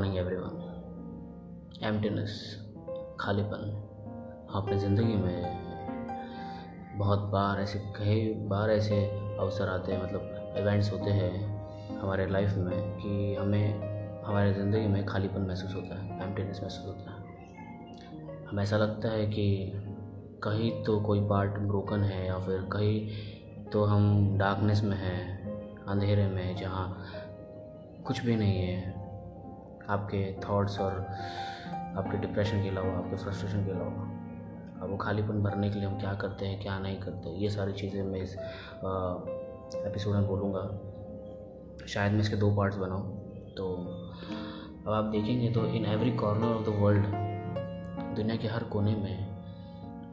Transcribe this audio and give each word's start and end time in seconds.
Morning 0.00 0.18
everyone 0.18 1.84
emptiness 1.84 2.34
खालीपन। 3.20 3.64
अपनी 4.54 4.76
ज़िंदगी 4.78 5.16
में 5.16 6.98
बहुत 6.98 7.18
बार 7.32 7.60
ऐसे, 7.60 7.78
कई 7.96 8.32
बार 8.48 8.70
ऐसे 8.70 9.00
अवसर 9.40 9.68
आते 9.68 9.92
हैं 9.92 10.02
मतलब 10.02 10.54
इवेंट्स 10.58 10.92
होते 10.92 11.10
हैं 11.10 11.98
हमारे 12.00 12.26
लाइफ 12.26 12.54
में 12.56 12.96
कि 12.98 13.34
हमें, 13.34 14.22
हमारे 14.22 14.54
ज़िंदगी 14.54 14.86
में 14.86 15.04
खालीपन 15.06 15.40
महसूस 15.40 15.74
होता 15.74 15.98
है 15.98 16.22
एम्प्टीनेस 16.22 16.60
महसूस 16.62 16.86
होता 16.86 17.10
है। 17.10 18.46
हमें 18.46 18.62
ऐसा 18.62 18.76
लगता 18.76 19.08
है 19.08 19.26
कि 19.26 19.46
कहीं 20.42 20.70
तो 20.84 21.00
कोई 21.00 21.20
पार्ट 21.28 21.58
ब्रोकन 21.58 22.04
है 22.04 22.26
या 22.26 22.38
फिर 22.38 22.62
कहीं 22.72 23.70
तो 23.70 23.84
हम 23.84 24.38
डार्कनेस 24.38 24.82
में 24.82 24.96
हैं, 24.96 25.84
अंधेरे 25.84 26.26
में, 26.26 26.56
जहाँ 26.56 27.04
कुछ 28.06 28.24
भी 28.24 28.36
नहीं 28.36 28.58
है। 28.58 28.99
आपके 29.90 30.20
थॉट्स 30.48 30.78
और 30.80 31.06
आपके 31.96 32.18
डिप्रेशन 32.18 32.62
के 32.62 32.68
अलावा, 32.68 32.96
आपके 32.98 33.16
फ्रस्ट्रेशन 33.16 33.64
के 33.64 33.70
अलावा। 33.70 34.08
अब 34.82 34.90
वो 34.90 34.96
खालीपन 34.96 35.42
भरने 35.42 35.70
के 35.70 35.78
लिए 35.78 35.88
हम 35.88 35.98
क्या 35.98 36.12
करते 36.14 36.46
हैं, 36.46 36.60
क्या 36.62 36.78
नहीं 36.78 37.00
करते 37.00 37.30
ये 37.30 37.50
सारी 37.50 37.72
चीज़ें 37.72 38.02
मैं 38.02 38.20
इस 38.20 38.36
एपिसोड 39.76 40.14
में 40.14 40.26
बोलूँगा। 40.26 41.86
शायद 41.86 42.12
मैं 42.12 42.20
इसके 42.20 42.36
दो 42.36 42.54
पार्ट्स 42.56 42.76
बनाऊँ। 42.76 43.18
तो 43.56 43.66
अब 44.86 44.92
आप 44.92 45.04
देखेंगे 45.04 45.50
तो 45.50 45.66
in 45.66 45.84
every 45.86 46.10
corner 46.12 46.46
of 46.46 46.64
the 46.64 46.74
world 46.78 47.06
दुनिया 48.16 48.36
के 48.36 48.48
हर 48.48 48.64
कोने 48.64 48.94
में 48.96 49.28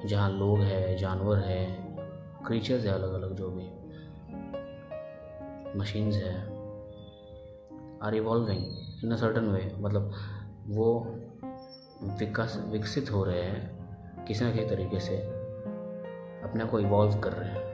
जहाँ 0.06 0.30
लोग 0.30 0.60
हैं, 0.60 0.98
जानवर 0.98 1.38
हैं 1.38 2.44
क्रीचर्स 2.46 2.86
हैं 2.86 2.94
अलग 2.94 3.14
अलग 3.14 3.36
जो 3.36 3.50
भी 3.50 3.70
मशीन्स 5.80 6.16
है 6.16 6.57
are 8.04 8.16
evolving 8.16 8.64
in 9.04 9.12
a 9.12 9.16
certain 9.16 9.46
way 9.46 9.72
मतलब 9.80 10.12
वो 10.68 10.88
विकास, 12.20 12.58
विकसित 12.70 13.12
हो 13.12 13.24
रहे 13.24 13.42
हैं, 13.42 14.26
किसी 14.26 14.46
न 14.46 14.52
किसी 14.54 14.66
तरीके 14.70 15.00
से 15.00 15.18
अपने 16.44 16.66
को 16.66 16.80
इवॉल्व 16.80 17.20
कर 17.20 17.34
रहे 17.34 17.50
हैं। 17.50 17.66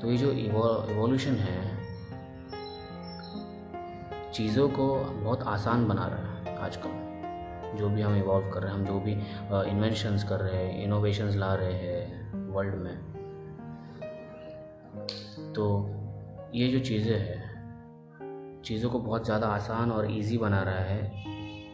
तो 0.00 0.10
ये 0.10 0.16
जो 0.16 0.30
इवोल्यूशन 0.32 1.34
है, 1.36 1.58
चीज़ों 4.32 4.68
को 4.68 4.86
बहुत 4.96 5.42
आसान 5.42 5.86
बना 5.88 6.06
रहा 6.06 6.32
है 6.32 6.56
आजकल। 6.58 6.90
जो 7.78 7.88
भी 7.88 8.02
हम 8.02 8.14
इवॉल्व 8.16 8.50
कर 8.50 8.62
रहे 8.62 8.72
हैं, 8.72 8.78
हम 8.78 8.86
जो 8.86 9.00
भी 9.00 9.12
इन्वेंशंस 9.70 10.24
कर 10.24 10.40
रहे 10.40 10.56
हैं 10.56 10.82
इनोवेशंस 10.84 11.36
ला 11.36 11.54
रहे 11.54 11.72
हैं 11.72 12.50
वर्ल्ड 12.52 12.74
में 12.74 12.96
तो 15.54 15.64
ये 16.54 16.68
जो 16.68 16.78
चीज़ें 16.80 17.18
हैं 17.18 17.55
चीज़ों 18.66 18.90
को 18.90 18.98
बहुत 18.98 19.24
ज़्यादा 19.24 19.46
आसान 19.48 19.90
और 19.92 20.10
इजी 20.10 20.38
बना 20.38 20.62
रहा 20.62 20.84
है 20.84 21.24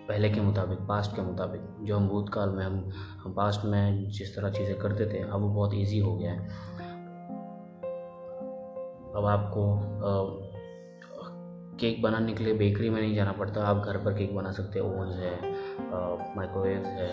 पहले 0.08 0.28
के 0.30 0.40
मुताबिक 0.40 0.78
पास्ट 0.88 1.14
के 1.16 1.22
मुताबिक। 1.22 1.60
जो 1.86 1.96
हम 1.96 2.08
भूतकाल 2.08 2.50
में 2.50 2.64
हम 2.64 2.90
हम 3.24 3.32
पास्ट 3.34 3.64
में 3.64 4.08
जिस 4.10 4.34
तरह 4.36 4.50
चीज़ें 4.50 4.78
करते 4.78 5.06
थे 5.06 5.20
अब 5.20 5.40
वो 5.40 5.48
बहुत 5.48 5.74
इजी 5.74 5.98
हो 5.98 6.14
गया 6.16 6.32
है। 6.32 6.38
अब 9.12 9.26
आपको 9.26 9.64
आ, 9.76 10.12
केक 11.80 12.02
बनाने 12.02 12.32
के 12.32 12.44
लिए 12.44 12.54
बेकरी 12.54 12.90
में 12.90 13.00
नहीं 13.00 13.14
जाना 13.14 13.32
पड़ता। 13.32 13.64
आप 13.66 13.84
घर 13.84 13.96
पर 14.04 14.14
केक 14.14 14.34
बना 14.36 14.52
सकते 14.52 14.78
हैं 14.78 14.86
ओवन 14.86 15.12
है 15.12 15.32
माइक्रोवेव 16.36 16.84
है। 16.88 17.10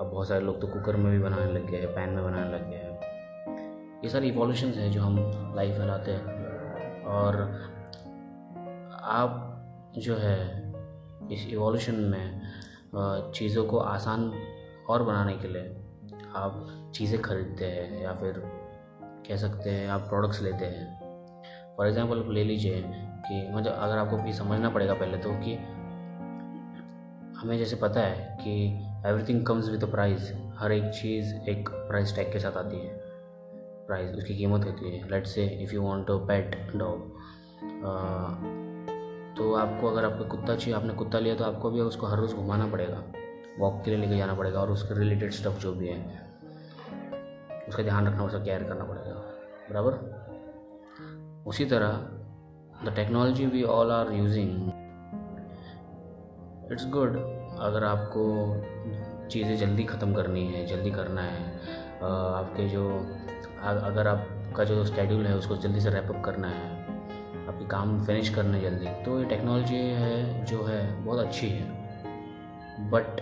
अब 0.00 0.10
बहुत 0.12 0.28
सारे 0.28 0.40
लोग 0.40 0.60
तो 0.60 0.66
कुकर 0.66 0.96
में 0.96 1.12
भी 1.12 1.18
बनाने 1.18 1.52
लग 1.52 1.70
गए 1.70 1.78
हैं 1.78 1.94
पैन 1.94 2.10
में 2.10 2.24
बनाने 2.24 2.52
लग 2.52 2.70
गए 2.70 2.76
हैं। 2.76 4.00
ये 4.04 4.08
सारी 4.08 4.28
इवोल्यूशन 4.28 4.68
हैं 4.76 4.90
जो 4.92 5.02
हम 5.02 5.16
लाइफ 5.56 5.78
में 5.78 5.86
लाते 5.86 6.10
हैं। 6.10 6.40
और 7.12 7.36
आप 9.02 9.92
जो 9.98 10.16
है 10.16 10.38
इस 11.32 11.46
इवोल्यूशन 11.46 11.94
में 11.94 13.32
चीज़ों 13.34 13.64
को 13.64 13.78
आसान 13.78 14.32
और 14.88 15.02
बनाने 15.02 15.36
के 15.36 15.48
लिए 15.48 16.22
आप 16.36 16.92
चीज़ें 16.94 17.20
खरीदते 17.22 17.64
हैं 17.64 18.02
या 18.02 18.12
फिर 18.14 18.42
कह 19.28 19.36
सकते 19.36 19.70
हैं 19.70 19.88
आप 19.88 20.00
प्रोडक्ट्स 20.00 20.42
लेते 20.42 20.64
हैं। 20.64 21.74
फॉर 21.76 21.86
एग्ज़ाम्पल 21.86 22.18
आप 22.18 22.30
ले 22.30 22.44
लीजिए 22.44 22.82
कि 22.86 23.50
मतलब 23.54 23.72
अगर 23.72 23.98
आपको 23.98 24.16
भी 24.16 24.32
समझना 24.32 24.70
पड़ेगा 24.70 24.94
पहले 24.94 25.18
तो 25.18 25.32
कि 25.44 25.54
हमें 27.40 27.56
जैसे 27.58 27.76
पता 27.76 28.00
है 28.00 28.38
कि 28.40 28.52
एवरीथिंग 29.08 29.46
कम्स 29.46 29.68
विद 29.68 29.84
प्राइस 29.90 30.32
हर 30.58 30.72
एक 30.72 30.90
चीज़ 30.92 31.34
एक 31.50 31.68
प्राइस 31.68 32.16
टैग 32.16 32.32
के 32.32 32.38
साथ 32.38 32.56
आती 32.56 32.76
है। 32.76 33.00
प्राइस 33.86 34.14
उसकी 34.16 34.36
कीमत 34.36 34.66
होती 34.66 34.96
है। 34.96 35.08
Let's 35.10 35.34
say 35.34 35.46
if 35.62 35.74
you 35.74 35.82
want 35.82 36.06
to 36.06 36.18
pet 36.18 36.56
dog 36.76 38.70
तो 39.36 39.52
आपको 39.54 39.88
अगर 39.88 40.04
आपको 40.04 40.24
कुत्ता 40.26 40.54
चाहिए, 40.56 40.74
आपने 40.76 40.94
कुत्ता 40.94 41.18
लिया 41.18 41.34
तो 41.34 41.44
आपको 41.44 41.70
भी 41.70 41.80
उसको 41.80 42.06
हर 42.06 42.18
रोज़ 42.18 42.34
घुमाना 42.34 42.66
पड़ेगा। 42.66 43.02
वॉक 43.58 43.82
के 43.84 43.90
लिए 43.90 44.00
लेके 44.00 44.16
जाना 44.16 44.34
पड़ेगा 44.34 44.60
और 44.60 44.70
उसके 44.70 44.98
रिलेटेड 44.98 45.32
स्टफ़ 45.32 45.58
जो 45.60 45.72
भी 45.72 45.88
है, 45.88 45.98
उसका 47.68 47.82
ध्यान 47.82 48.06
रखना 48.06 48.24
उसका 48.24 48.38
केयर 48.40 48.62
करना 48.64 48.84
पड़ेगा। 48.84 49.14
बराबर? 49.70 49.92
उसी 51.46 51.64
तरह 51.64 51.92
the 52.84 52.92
technology 52.96 53.46
we 53.46 53.62
all 53.70 53.90
are 53.92 54.12
using 54.12 54.70
it's 56.72 56.86
good 56.90 57.16
अगर 57.60 57.84
आपको 57.84 58.22
चीज़ें 59.30 59.56
जल्दी 59.58 59.84
ख़त्म 59.84 60.14
करनी 60.14 60.46
है, 60.46 60.66
जल्दी 60.66 60.90
करना 60.90 61.22
है 61.22 61.44
आपके 62.02 62.68
जो 62.68 62.88
अगर 63.62 64.06
आपका 64.08 64.64
जो 64.64 64.84
स्केड्यूल 64.84 65.26
है, 65.26 65.36
उसको 65.36 65.56
जल्दी 65.56 65.80
से 65.80 65.90
रैपअप 65.90 66.24
करना 66.24 66.48
है 66.48 66.81
आपके 67.48 67.64
काम 67.64 68.04
फिनिश 68.04 68.28
करने 68.28 68.60
जल्दी। 68.60 68.86
तो 69.04 69.18
ये 69.18 69.24
टेक्नोलॉजी 69.24 69.76
है, 69.76 70.44
जो 70.44 70.62
है, 70.62 71.04
बहुत 71.04 71.18
अच्छी 71.18 71.48
है। 71.48 71.64
But 72.90 73.20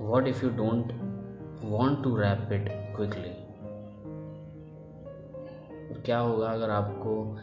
what 0.00 0.28
if 0.28 0.44
you 0.44 0.50
don't 0.50 0.92
want 1.64 2.02
to 2.04 2.16
wrap 2.16 2.52
it 2.52 2.68
quickly 2.96 3.36
क्या 6.04 6.18
होगा 6.18 6.48
अगर 6.48 6.70
आपको 6.70 7.38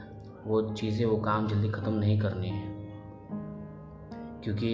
वो 0.46 0.62
चीज़ें, 0.74 1.06
वो 1.06 1.18
काम 1.18 1.48
जल्दी 1.48 1.70
ख़त्म 1.70 1.94
नहीं 1.94 2.20
करनी 2.20 2.50
है? 2.50 2.68
क्योंकि 4.44 4.72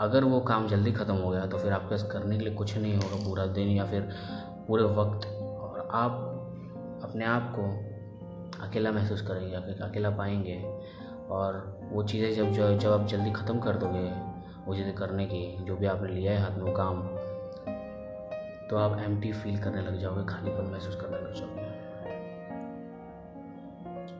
अगर 0.00 0.24
वो 0.24 0.40
काम 0.40 0.66
जल्दी 0.68 0.92
ख़त्म 0.92 1.14
हो 1.14 1.30
गया 1.30 1.46
तो 1.46 1.58
फिर 1.58 1.72
आपके 1.72 1.90
पास 1.90 2.02
करने 2.02 2.38
के 2.38 2.44
लिए 2.44 2.54
कुछ 2.54 2.76
नहीं 2.78 2.94
होगा, 2.94 3.24
पूरा 3.28 3.46
दिन 3.46 3.68
या 3.68 3.84
फिर 3.84 4.08
पूरे 4.68 4.84
वक्त। 4.84 5.26
और 5.60 5.88
आप 5.92 6.12
अपने 7.04 7.24
आप 7.24 7.52
को 7.58 7.87
अकेला 8.68 8.92
महसूस 8.92 9.26
करेंगे 9.26 9.74
अकेला 9.84 10.10
पाएँगे। 10.16 10.62
और 11.30 11.56
वो 11.92 12.02
चीज़ें 12.02 12.34
जब 12.34 12.52
जो, 12.52 12.74
जब 12.74 12.90
आप 12.92 13.06
जल्दी 13.06 13.30
ख़त्म 13.32 13.58
कर 13.60 13.76
दोगे, 13.76 14.08
वो 14.66 14.74
चीज़ें 14.74 14.94
करने 14.94 15.26
की, 15.26 15.64
जो 15.64 15.76
भी 15.76 15.86
आपने 15.86 16.08
लिया 16.08 16.32
है 16.32 16.38
हाथ 16.42 16.58
में 16.58 16.72
काम 16.74 17.02
तो 18.70 18.76
आप 18.76 18.98
एम 19.00 19.20
फील 19.22 19.58
करने 19.62 19.82
लग 19.82 19.98
जाओगे, 19.98 20.24
खालीपन 20.26 20.70
महसूस 20.72 20.96
करने 21.00 21.16
लग 21.18 21.34
जाओगे। 21.34 21.66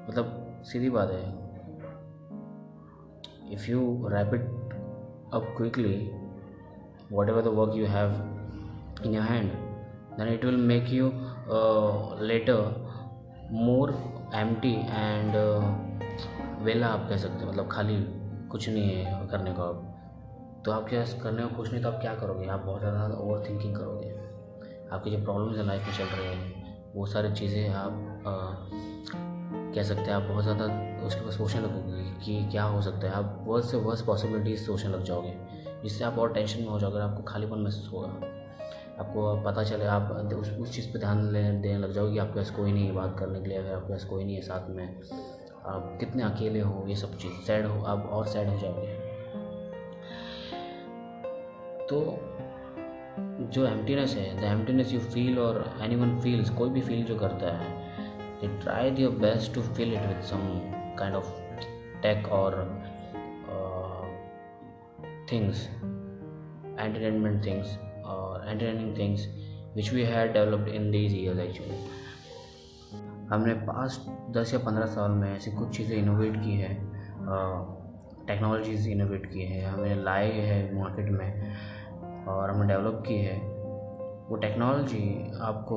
मतलब 0.09 0.63
सीधी 0.65 0.91
बात 0.91 1.11
है 1.11 1.23
if 3.53 3.71
you 3.71 3.81
wrap it 4.09 4.47
up 5.35 5.55
quickly 5.57 5.97
whatever 7.29 7.43
the 7.43 7.55
work 7.59 7.77
you 7.77 7.87
have 7.87 8.11
in 9.07 9.15
your 9.15 9.25
hand 9.25 9.51
then 10.19 10.29
it 10.29 10.45
will 10.45 10.57
make 10.67 10.89
you 10.91 11.11
later 12.23 12.61
more 13.53 13.93
empty 14.55 14.73
and 14.73 15.37
वेला 16.63 16.87
आप 16.87 17.09
कह 17.09 17.17
सकते 17.17 17.45
हैं 17.45 17.49
मतलब 17.49 17.69
खाली 17.73 17.97
कुछ 18.51 18.69
नहीं 18.69 18.95
है 18.95 19.27
करने 19.29 19.53
को 19.53 19.63
आप 19.63 20.63
तो 20.65 20.73
आप 20.73 20.89
क्या 20.89 21.05
करने 21.23 21.43
को 21.43 21.57
कुछ 21.57 21.73
नहीं 21.73 21.83
तो 21.83 21.89
आप 21.89 22.01
क्या 22.01 22.15
करोगे? 22.15 22.47
आप 22.47 22.61
बहुत 22.61 22.81
ज़्यादा 22.81 23.15
ओवर 23.17 23.45
थिंकिंग 23.49 23.77
करोगे। 23.77 24.11
आपकी 24.93 25.11
जो 25.11 25.23
प्रॉब्लम्स 25.25 25.57
हैं 25.59 25.65
लाइफ 25.65 25.87
में 25.87 25.95
चल 25.95 26.17
रहे 26.17 26.35
हैं 26.35 26.93
वो 26.95 27.07
सारी 27.07 27.33
चीज़ें 27.33 27.69
आप 27.69 27.93
आ, 28.27 28.33
कह 29.75 29.83
सकते 29.83 30.03
हैं 30.03 30.13
आप 30.13 30.23
बहुत 30.23 30.45
ज़्यादा 30.45 30.65
उसके 31.07 31.21
पास 31.21 31.37
सोचने 31.37 31.61
लगोगे 31.61 32.03
कि 32.25 32.49
क्या 32.51 32.63
हो 32.65 32.81
सकता 32.83 33.07
है। 33.07 33.13
आप 33.15 33.45
वर्स्ट 33.47 33.71
से 33.71 33.77
वर्स्ट 33.79 34.05
पॉसिबिलिटीज 34.07 34.67
सोचने 34.67 34.91
लग 34.91 35.03
जाओगे 35.05 35.35
जिससे 35.83 36.05
आप 36.05 36.19
और 36.19 36.33
टेंशन 36.33 36.61
में 36.61 36.69
हो 36.69 36.79
जाओगे 36.79 37.01
आपको 37.01 37.23
खालीपन 37.23 37.59
महसूस 37.59 37.93
होगा। 37.93 38.09
आपको 38.99 39.35
पता 39.43 39.63
चले, 39.65 39.85
आप 39.87 40.11
उस 40.35 40.51
उस 40.51 40.75
चीज़ 40.75 40.93
पे 40.93 40.99
ध्यान 40.99 41.31
देने 41.33 41.79
लग 41.79 41.93
जाओगे 41.93 42.13
कि 42.13 42.19
आपके 42.19 42.35
पास 42.35 42.51
कोई 42.51 42.73
नहीं 42.73 42.87
है 42.87 42.93
बात 42.93 43.17
करने 43.19 43.41
के 43.41 43.49
लिए, 43.49 43.59
अगर 43.59 43.73
आपके 43.73 43.93
पास 43.93 44.05
कोई 44.05 44.25
नहीं 44.25 44.37
है 44.37 44.43
साथ 44.43 44.71
में, 44.71 45.01
आप 45.67 45.97
कितने 46.01 46.23
अकेले 46.23 46.61
हो, 46.61 46.85
ये 46.89 46.97
सब 46.97 47.17
चीज़, 47.17 47.33
सैड 47.47 47.67
हो, 47.67 47.83
आप 47.85 48.09
और 48.13 48.27
सैड 48.27 48.49
हो 48.49 48.59
जाओगे। 48.59 48.97
तो 51.87 52.01
जो 53.53 53.67
एम्प्टीनेस 53.67 54.15
है 54.15 54.41
द 54.41 54.45
एम्प्टीनेस 54.45 54.93
यू 54.93 55.01
फील 55.01 55.39
और 55.39 55.65
एनी 55.83 55.97
वन 55.97 56.19
फील्स 56.21 56.51
कोई 56.51 56.71
भी 56.71 56.81
फील 56.81 57.05
जो 57.05 57.19
करता 57.19 57.57
है 57.57 57.77
they 58.41 58.49
try 58.61 58.91
your 58.99 59.13
best 59.17 59.55
to 59.55 59.63
feel 59.63 59.93
it 59.95 60.07
with 60.07 60.23
some 60.23 60.39
kind 60.99 61.17
of 61.17 61.33
tech 62.03 62.29
और 62.33 62.57
things 65.33 65.67
entertainment 66.79 67.45
things 67.47 67.79
entertaining 68.51 68.93
things 68.97 69.21
which 69.75 69.91
we 69.93 70.05
had 70.05 70.33
developed 70.35 70.69
in 70.79 70.91
these 70.93 71.13
years, 71.15 71.39
actually. 71.47 71.79
हमने 73.31 73.55
past 73.65 74.01
दस 74.33 74.53
या 74.55 74.61
पंद्रह 74.67 74.87
साल 74.87 75.11
में 75.11 75.37
ऐसी 75.37 75.51
कुछ 75.51 75.77
चीज़ें 75.77 75.97
इनोवेट 75.97 76.37
की 76.37 76.55
है 76.61 76.69
टेक्नोलॉजीज़ 78.27 78.89
इनोवेट 78.89 79.27
की 79.27 79.43
हैं, 79.43 79.67
हमें 79.67 80.03
लाए 80.05 80.31
हैं 80.33 80.75
मार्केट 80.75 81.09
में 81.11 81.29
और 82.29 82.51
हमने 82.51 82.67
डेवलप 82.69 83.03
की 83.09 83.15
है। 83.15 83.37
वो 84.29 84.37
टेक्नोलॉजी 84.37 85.03
आपको 85.43 85.77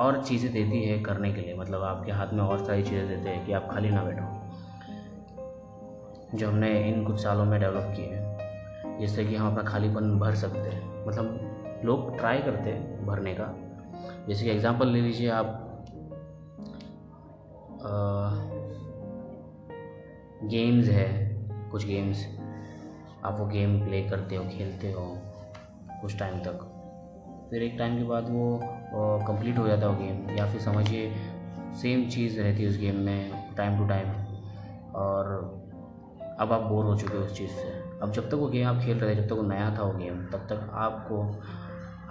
और 0.00 0.22
चीज़ें 0.24 0.52
देती 0.52 0.82
है 0.84 0.98
करने 1.02 1.32
के 1.32 1.40
लिए 1.40 1.54
मतलब 1.54 1.82
आपके 1.82 2.12
हाथ 2.12 2.32
में 2.32 2.42
और 2.42 2.64
सारी 2.64 2.82
चीज़ें 2.82 3.08
देते 3.08 3.28
हैं 3.28 3.46
कि 3.46 3.52
आप 3.52 3.68
खाली 3.72 3.90
ना 3.90 4.02
बैठो। 4.04 4.26
जो 6.38 6.48
हमने 6.48 6.70
इन 6.88 7.04
कुछ 7.04 7.22
सालों 7.22 7.44
में 7.44 7.60
डेवलप 7.60 7.92
किए 7.96 8.06
हैं। 8.06 8.31
जिससे 9.00 9.24
कि 9.24 9.34
हम 9.34 9.50
अपना 9.50 9.62
खालीपन 9.70 10.18
भर 10.18 10.34
सकते 10.34 10.68
हैं। 10.68 11.06
मतलब 11.06 11.82
लोग 11.84 12.16
ट्राई 12.18 12.38
करते 12.38 12.70
हैं 12.70 13.06
भरने 13.06 13.34
का। 13.34 13.54
जैसे 14.28 14.44
कि 14.44 14.50
एग्ज़ाम्पल 14.50 14.88
ले 14.88 15.00
लीजिए 15.00 15.28
आप 15.30 15.58
आ, 17.82 17.90
गेम्स 20.48 20.88
है 20.88 21.08
कुछ 21.70 21.86
गेम्स 21.86 22.26
आप 23.24 23.36
वो 23.38 23.46
गेम 23.46 23.78
प्ले 23.84 24.02
करते 24.02 24.36
हो 24.36 24.44
खेलते 24.48 24.92
हो 24.92 25.06
कुछ 26.00 26.18
टाइम 26.18 26.38
तक। 26.38 26.68
फिर 27.50 27.62
एक 27.62 27.78
टाइम 27.78 27.96
के 27.98 28.04
बाद 28.04 28.30
वो 28.30 28.58
कंप्लीट 29.26 29.58
हो 29.58 29.66
जाता 29.68 29.86
है 29.86 29.92
वो 29.92 29.98
गेम 29.98 30.36
या 30.38 30.46
फिर 30.52 30.60
समझिए 30.60 31.12
सेम 31.82 32.08
चीज़ 32.08 32.40
रहती 32.40 32.62
है 32.62 32.68
उस 32.68 32.78
गेम 32.78 32.96
में 32.96 33.54
टाइम 33.56 33.78
टू 33.78 33.86
टाइम 33.88 34.08
और 34.94 35.30
अब 36.42 36.52
आप 36.52 36.60
बोर 36.60 36.84
हो 36.84 36.96
चुके 36.96 37.16
हो 37.18 37.24
उस 37.24 37.36
चीज़ 37.36 37.50
से। 37.50 37.68
अब 38.02 38.12
जब 38.12 38.28
तक 38.28 38.34
वो 38.34 38.46
गेम 38.48 38.68
आप 38.68 38.76
खेल 38.76 38.98
रहे 38.98 39.10
थे, 39.10 39.20
जब 39.20 39.26
तक 39.26 39.32
वो 39.32 39.42
नया 39.42 39.78
था 39.78 39.82
वो 39.82 39.98
गेम 39.98 40.24
तब 40.24 40.46
तक 40.50 40.70
आपको, 40.72 41.22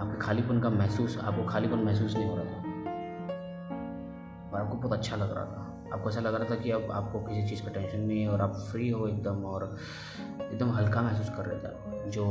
आपके 0.00 0.20
खालीपन 0.20 0.60
का 0.60 0.70
महसूस, 0.70 1.18
आपको 1.18 1.44
खालीपन 1.44 1.78
महसूस 1.78 2.14
नहीं 2.16 2.28
हो 2.28 2.36
रहा 2.36 2.44
था। 2.44 2.70
और 4.52 4.60
आपको 4.60 4.76
बहुत 4.76 4.92
अच्छा 4.92 5.16
लग 5.16 5.34
रहा 5.34 5.44
था। 5.44 5.68
आपको 5.92 6.10
ऐसा 6.10 6.20
लग 6.20 6.34
रहा 6.34 6.50
था 6.50 6.54
कि 6.54 6.70
अब 6.70 6.90
आपको 6.90 7.18
किसी 7.18 7.48
चीज़ 7.48 7.62
का 7.62 7.70
टेंशन 7.70 8.00
नहीं 8.00 8.20
है 8.22 8.28
और 8.28 8.40
आप 8.40 8.54
फ्री 8.70 8.88
हो 8.90 9.08
एकदम 9.08 9.44
और 9.44 9.76
एकदम 10.52 10.70
हल्का 10.70 11.02
महसूस 11.02 11.28
कर 11.28 11.44
रहे 11.44 11.58
थे 11.58 12.10
जो 12.10 12.24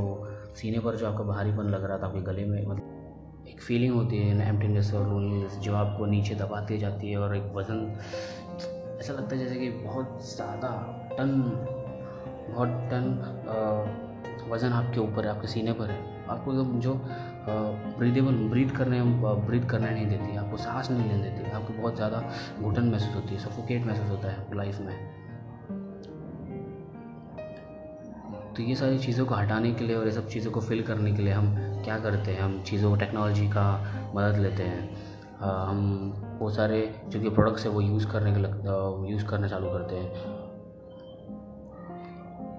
सीने 0.55 0.79
पर 0.79 0.95
जो 0.95 1.07
आपका 1.07 1.23
भारीपन 1.23 1.63
लग 1.63 1.83
रहा 1.83 1.97
था 1.97 2.07
आपके 2.07 2.21
गले 2.21 2.45
में 2.45 2.65
मतलब 2.67 3.47
एक 3.47 3.61
फीलिंग 3.61 3.93
होती 3.95 4.17
है 4.17 4.47
एम्प्टीनेस 4.49 4.93
और 4.93 5.07
लोनलीनेस 5.09 5.57
जो 5.57 5.75
आपको 5.75 6.05
नीचे 6.05 6.35
दबाती 6.35 6.77
जाती 6.77 7.11
है 7.11 7.17
और 7.17 7.35
एक 7.35 7.51
वज़न, 7.55 7.85
ऐसा 8.99 9.13
लगता 9.13 9.35
है 9.35 9.43
जैसे 9.43 9.55
कि 9.55 9.69
बहुत 9.69 10.35
ज़्यादा 10.35 10.69
टन 11.11 11.31
बहुत 12.51 12.69
टन 12.91 14.47
वज़न 14.51 14.71
आपके 14.73 14.99
ऊपर 14.99 15.25
है, 15.25 15.29
आपके 15.31 15.47
सीने 15.47 15.73
पर 15.73 15.89
है। 15.89 15.99
आपको 16.29 16.51
एकदम 16.51 16.79
जो 16.79 16.93
ब्रीदेबल 17.97 18.35
ब्रीथ 18.49 18.69
करने 18.77 19.01
ब्रीथ 19.47 19.65
करने 19.69 19.89
नहीं 19.91 20.05
देती, 20.07 20.35
आपको 20.37 20.57
सांस 20.57 20.89
नहीं 20.91 21.09
लेने 21.09 21.23
देती, 21.23 21.51
आपको 21.51 21.73
बहुत 21.73 21.95
ज़्यादा 21.95 22.23
घुटन 22.61 22.89
महसूस 22.91 23.15
होती 23.15 23.35
है 23.35 23.39
सफोकेट 23.41 23.85
महसूस 23.85 24.09
होता 24.09 24.27
है 24.27 24.39
आपको 24.39 24.55
लाइफ 24.55 24.79
में। 24.79 24.95
तो 28.55 28.63
ये 28.63 28.75
सारी 28.75 28.97
चीज़ों 28.99 29.25
को 29.25 29.35
हटाने 29.35 29.71
के 29.71 29.85
लिए 29.85 29.95
और 29.95 30.05
ये 30.05 30.11
सब 30.11 30.27
चीज़ों 30.27 30.51
को 30.51 30.61
फिल 30.61 30.81
करने 30.83 31.11
के 31.11 31.21
लिए 31.21 31.33
हम 31.33 31.55
क्या 31.83 31.97
करते 31.99 32.31
हैं? 32.31 32.41
हम 32.41 32.61
चीज़ों 32.63 32.89
को 32.89 32.95
टेक्नोलॉजी 32.95 33.47
का 33.49 33.65
मदद 34.15 34.37
लेते 34.39 34.63
हैं। 34.63 34.89
हम 35.39 36.37
वो 36.39 36.49
सारे 36.49 36.79
जो 37.07 37.19
कि 37.19 37.29
प्रोडक्ट्स 37.29 37.65
है 37.65 37.71
वो 37.71 37.81
यूज़ 37.81 38.07
करने 38.07 38.33
के 38.33 38.39
लग 38.39 39.07
यूज़ 39.09 39.25
करना 39.25 39.47
चालू 39.47 39.69
करते 39.69 39.95
हैं। 39.95 40.40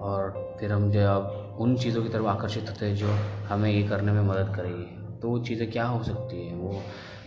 और 0.03 0.55
फिर 0.59 0.71
हम 0.71 0.89
जो 0.91 1.07
अब 1.09 1.57
उन 1.61 1.75
चीज़ों 1.77 2.03
की 2.03 2.09
तरफ़ 2.09 2.25
आकर्षित 2.27 2.69
होते 2.69 2.85
हैं 2.85 2.95
जो 2.95 3.07
हमें 3.47 3.69
ये 3.71 3.83
करने 3.87 4.11
में 4.11 4.21
मदद 4.21 4.55
करेगी। 4.55 5.19
तो 5.19 5.29
वो 5.29 5.39
चीज़ें 5.39 5.69
क्या 5.71 5.85
हो 5.85 6.03
सकती 6.03 6.45
है? 6.47 6.55
वो 6.55 6.81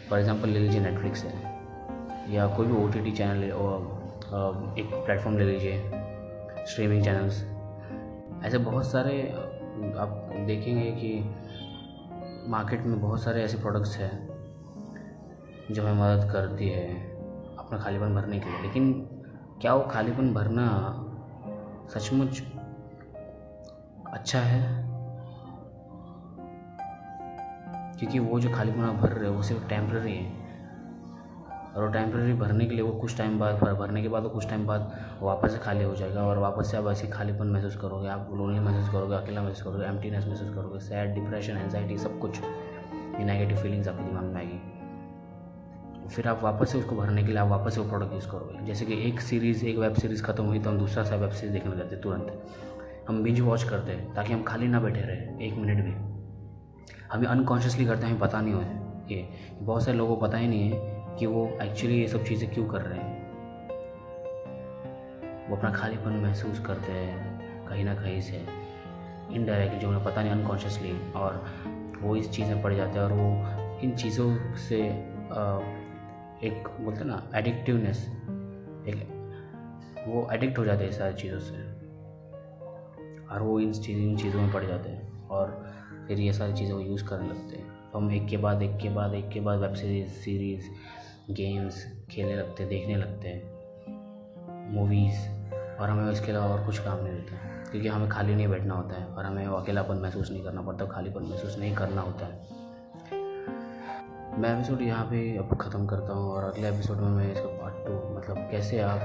फॉर 0.09 0.19
एग्ज़ाम्पल 0.19 0.49
ले 0.49 0.59
लीजिए 0.59 0.81
नेटफ्लिक्स 0.81 1.25
है 1.25 2.35
या 2.35 2.47
कोई 2.57 2.67
भी 2.67 2.77
ओ 2.77 2.89
टी 2.89 3.01
टी 3.01 3.13
चैनल 3.13 3.45
एक 3.45 4.91
प्लेटफॉर्म 4.95 5.39
ले 5.39 5.45
लीजिए 5.45 5.83
स्ट्रीमिंग 6.67 7.05
चैनल्स 7.05 7.43
ऐसे 8.45 8.59
बहुत 8.59 8.87
सारे, 8.87 9.21
आप 9.99 10.33
देखेंगे 10.47 10.91
कि 10.93 11.19
मार्केट 12.51 12.85
में 12.87 13.01
बहुत 13.01 13.23
सारे 13.23 13.43
ऐसे 13.43 13.59
प्रोडक्ट्स 13.59 13.97
हैं 13.97 14.29
जो 15.71 15.83
हमें 15.83 16.01
मदद 16.01 16.31
करती 16.33 16.69
है 16.69 16.87
अपना 17.59 17.79
खालीपन 17.79 18.15
भरने 18.15 18.39
के 18.41 18.51
लिए। 18.51 18.63
लेकिन 18.63 18.93
क्या 19.61 19.75
वो 19.75 19.85
खालीपन 19.91 20.33
भरना 20.35 20.67
सचमुच 21.95 22.43
अच्छा 24.17 24.39
है? 24.39 24.87
क्योंकि 27.99 28.19
वो 28.19 28.41
जो 28.41 28.51
खालीपन 28.51 28.81
आप 28.81 28.95
भर 28.95 29.09
रहे 29.09 29.29
हो, 29.29 29.37
वो 29.37 29.43
सिर्फ़ 29.43 29.69
टेम्प्रेरी 29.69 30.13
है। 30.13 30.47
और 31.77 31.87
वो 31.87 31.93
टेम्प्रेरी 31.93 32.35
भरने 32.35 32.65
के 32.65 32.75
लिए 32.75 32.83
वो 32.83 32.93
कुछ 32.93 33.19
टाइम 33.19 33.39
बाद 33.39 33.55
भरने 33.55 34.03
के 34.03 34.09
बाद 34.09 34.23
वो 34.23 34.29
कुछ 34.29 34.49
टाइम 34.49 34.67
बाद 34.67 34.93
वापस 35.23 35.53
से 35.53 35.59
खाली 35.59 35.85
हो 35.85 35.95
जाएगा 35.97 36.23
और 36.23 36.39
वापस 36.39 36.71
से 36.71 36.77
आप 36.77 36.87
ऐसे 36.87 37.07
खालीपन 37.07 37.47
महसूस 37.47 37.77
करोगे, 37.77 38.09
आप 38.09 38.31
लोनली 38.35 38.61
महसूस 38.61 38.93
करोगे, 38.93 39.17
अकेला 39.17 39.43
महसूस 39.43 39.63
करोगे 39.63 39.85
एम्प्टीनेस 39.85 40.27
महसूस 40.27 40.55
करोगे 40.55 40.79
सैड 40.79 41.15
डिप्रेशन 41.15 41.57
एनजाइटी 41.57 41.99
सब 41.99 42.19
कुछ। 42.19 42.41
ये 42.41 43.25
नेगेटिव 43.25 43.57
फीलिंग्स 43.57 43.89
आपके 43.89 44.03
दिमाग 44.03 44.25
में 44.25 44.37
आएगी। 44.37 46.09
फिर 46.09 46.29
आप 46.29 46.43
वापस 46.43 46.73
से 46.73 46.79
उसको 46.79 46.97
भरने 46.97 47.23
के 47.23 47.29
लिए 47.29 47.39
आप 47.39 47.49
वापस 47.49 47.75
से 47.75 47.81
वो 47.81 47.89
प्रोडक्ट 47.89 48.13
यूज़ 48.13 48.29
करोगे। 48.29 48.67
जैसे 48.67 48.85
कि 48.85 49.09
एक 49.09 49.21
सीरीज़ 49.21 49.67
एक 49.67 49.79
वेब 49.79 49.95
सीरीज़ 49.95 50.23
खत्म 50.23 50.45
हुई 50.45 50.59
तो 50.59 50.71
हम 50.71 50.79
दूसरा 50.79 51.05
सा 51.05 51.17
वेब 51.17 51.31
सीरीज़ 51.31 51.53
देखने 51.53 51.77
जाते 51.77 51.97
तुरंत। 51.97 52.47
हम 53.09 53.23
बिंज 53.23 53.41
वॉच 53.41 53.63
करते 53.63 53.93
हैं, 53.93 54.15
ताकि 54.15 54.33
हम 54.33 54.43
खाली 54.43 54.69
ना 54.69 54.81
बैठे 54.81 55.01
रहे, 55.01 55.47
एक 55.47 55.55
मिनट 55.55 55.85
भी। 55.85 55.93
हमें 57.13 57.27
अनकॉन्शियसली 57.29 57.85
करते 57.87 58.07
हैं 58.07 58.19
पता 58.19 58.41
नहीं 58.41 58.55
हो। 58.55 58.61
ये, 59.11 59.29
बहुत 59.61 59.85
सारे 59.85 59.97
लोगों 59.99 60.17
को 60.17 60.23
पता 60.23 60.39
ही 60.39 60.49
नहीं 60.49 60.71
है 60.71 61.17
कि 61.19 61.27
वो 61.27 61.47
एक्चुअली 61.63 62.01
ये 62.01 62.09
सब 62.09 62.25
चीज़ें 62.25 62.51
क्यों 62.55 62.67
कर 62.67 62.81
रहे 62.81 62.99
हैं। 62.99 63.15
वो 65.49 65.57
अपना 65.57 65.71
खालीपन 65.71 66.21
महसूस 66.23 66.61
करते 66.61 66.93
हैं, 66.93 67.67
कहीं 67.69 67.85
ना 67.85 67.95
कहीं 67.95 68.21
से। 68.21 68.45
इनडायरेक्टली 69.33 69.81
जो 69.81 69.89
उन्हें 69.89 70.05
पता 70.05 70.23
नहीं 70.23 70.33
अनकॉन्शियसली 70.33 71.13
और 71.13 71.45
वो 72.01 72.17
इस 72.17 72.31
चीज़ 72.31 72.49
में 72.49 72.63
पड़ 72.63 72.75
जाते 72.75 72.99
हैं, 72.99 73.05
और 73.07 73.13
वो 73.13 73.81
इन 73.83 73.97
चीज़ों 73.97 74.55
से 74.57 74.83
एक 76.43 76.69
बोलते 76.81 77.05
ना 77.05 77.23
एडिक्टिवनेस 77.35 78.07
एक, 78.89 79.07
वो 80.09 80.29
एडिक्ट 80.33 80.59
हो 80.59 80.65
जाते 80.65 80.85
हैं 80.85 80.93
सारी 80.93 81.15
चीज़ों 81.15 81.39
से। 81.41 81.76
और 83.33 83.43
वो 83.43 83.59
इन 83.61 83.73
चीज़, 83.73 83.99
इन 83.99 84.17
चीज़ों 84.17 84.41
में 84.41 84.53
पड़ 84.53 84.65
जाते 84.65 84.89
हैं 84.89 85.29
और 85.29 85.65
फिर 86.09 86.21
ये 86.21 86.33
सारी 86.33 86.53
चीज़ें 86.53 86.73
वो 86.75 86.81
यूज़ 86.81 87.05
करने 87.05 87.29
लगते 87.29 87.57
हैं। 87.57 87.91
तो 87.93 87.99
हम 87.99 88.11
एक 88.13 88.27
के 88.29 88.37
बाद, 88.37 88.63
एक 88.63 88.77
के 88.77 88.89
बाद, 88.89 89.15
एक 89.15 89.29
के 89.29 89.41
बाद 89.41 89.59
वेब 89.59 89.75
सीरीज़ 89.75 90.09
सीरीज़, 90.09 90.69
गेम्स 91.31 91.85
खेलने 92.11 92.37
लगते 92.37 92.63
हैं, 92.63 92.71
देखने 92.71 92.97
लगते 92.97 93.29
हैं, 93.29 94.73
मूवीज़ 94.75 95.19
और 95.81 95.91
हमें 95.91 96.13
इसके 96.13 96.33
अलावा 96.33 96.55
और 96.55 96.65
कुछ 96.67 96.79
काम 96.79 97.05
नहीं 97.05 97.13
रहता 97.13 97.71
क्योंकि 97.71 97.89
हमें 97.89 98.09
खाली 98.09 98.35
नहीं 98.35 98.49
बैठना 98.49 98.75
होता 98.75 99.01
है 99.01 99.07
और 99.07 99.25
हमें 99.25 99.47
अकेलापन 99.47 99.97
महसूस 99.97 100.31
नहीं 100.31 100.43
करना 100.45 100.63
पड़ता, 100.63 100.87
खालीपन 100.87 101.23
महसूस 101.23 101.59
नहीं 101.59 101.75
करना 101.75 102.01
होता 102.01 102.27
है। 102.27 102.55
मैं 104.39 104.53
एपिसोड 104.55 104.81
यहाँ 104.83 105.05
पे 105.05 105.37
अब 105.37 105.57
ख़त्म 105.61 105.87
करता 105.87 106.13
हूँ 106.13 106.31
और 106.31 106.45
अगले 106.45 106.69
एपिसोड 106.69 106.97
में 106.97 107.09
मैं 107.09 107.33
इसका 107.33 107.47
पार्ट 107.61 107.87
टू 107.87 107.93
मतलब 108.17 108.49
कैसे 108.51 108.81
आप 108.81 109.01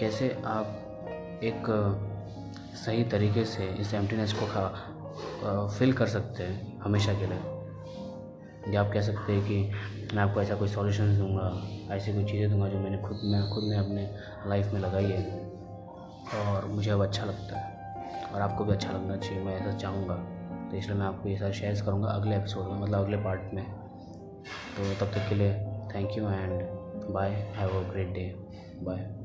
कैसे 0.00 0.30
आप 0.44 0.87
एक 1.44 1.66
सही 2.76 3.04
तरीके 3.04 3.44
से 3.44 3.66
इस 3.80 3.94
एम्प्टीनेस 3.94 4.32
को 4.32 4.46
खा 4.46 5.68
फिल 5.68 5.92
कर 5.92 6.06
सकते 6.06 6.42
हैं 6.42 6.80
हमेशा 6.80 7.12
के 7.12 7.26
लिए। 7.26 8.74
या 8.74 8.80
आप 8.80 8.92
कह 8.92 9.00
सकते 9.00 9.32
हैं 9.32 9.42
कि 9.42 10.14
मैं 10.14 10.22
आपको 10.22 10.42
ऐसा 10.42 10.54
कोई 10.54 10.68
सॉल्यूशन 10.68 11.18
दूँगा, 11.18 11.94
ऐसी 11.94 12.12
कोई 12.12 12.24
चीज़ें 12.24 12.50
दूँगा 12.50 12.68
जो 12.68 12.78
मैंने 12.78 12.98
खुद, 12.98 13.20
में 13.24 13.50
खुद 13.50 13.64
ने 13.64 13.76
अपने 13.76 14.08
लाइफ 14.46 14.72
में 14.72 14.80
लगाई 14.80 15.04
है 15.04 15.40
और 16.46 16.66
मुझे 16.66 16.90
अब 16.90 17.02
अच्छा 17.02 17.24
लगता 17.24 17.58
है 17.58 18.32
और 18.34 18.40
आपको 18.40 18.64
भी 18.64 18.72
अच्छा 18.72 18.92
लगना 18.92 19.16
चाहिए, 19.16 19.42
मैं 19.42 19.54
ऐसा 19.60 19.76
चाहूँगा। 19.78 20.14
तो 20.70 20.76
इसलिए 20.76 20.96
मैं 20.96 21.06
आपको 21.06 21.28
ये 21.28 21.36
सारे 21.38 21.52
शेयर 21.52 21.80
करूँगा 21.82 22.08
अगले 22.08 22.36
एपिसोड 22.36 22.64
में 22.64 22.80
मतलब 22.80 22.98
अगले 22.98 23.16
पार्ट 23.16 23.54
में। 23.54 23.64
तो 23.64 24.94
तब 24.94 25.12
तक 25.12 25.28
के 25.28 25.34
लिए 25.34 25.52
thank 25.94 26.18
you 26.18 26.30
and 26.30 26.62
bye 27.10 27.30
have 27.30 27.68
a 27.68 27.88
great 27.90 28.12
day 28.14 28.34
bye 28.82 29.17